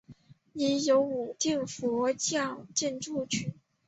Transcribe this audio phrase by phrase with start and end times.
[0.53, 3.53] 已有五殿的佛教建筑群。